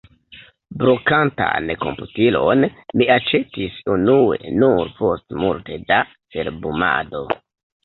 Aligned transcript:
Brokantan 0.83 1.69
komputilon 1.83 2.65
mi 3.01 3.09
aĉetis 3.17 3.77
unue 3.97 4.41
nur 4.65 4.91
post 5.05 5.39
multe 5.45 5.81
da 5.93 6.03
cerbumado. 6.17 7.25